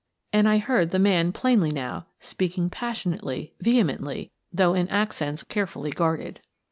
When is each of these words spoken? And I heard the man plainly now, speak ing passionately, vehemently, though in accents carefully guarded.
And 0.33 0.49
I 0.49 0.57
heard 0.57 0.89
the 0.89 0.97
man 0.97 1.31
plainly 1.31 1.69
now, 1.69 2.07
speak 2.19 2.57
ing 2.57 2.71
passionately, 2.71 3.53
vehemently, 3.59 4.31
though 4.51 4.73
in 4.73 4.87
accents 4.87 5.43
carefully 5.43 5.91
guarded. 5.91 6.39